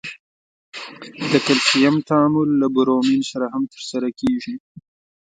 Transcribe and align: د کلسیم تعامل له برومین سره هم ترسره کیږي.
د 1.31 1.33
کلسیم 1.47 1.95
تعامل 2.09 2.49
له 2.61 2.67
برومین 2.77 3.21
سره 3.31 3.45
هم 3.53 3.63
ترسره 3.73 4.09
کیږي. 4.19 4.55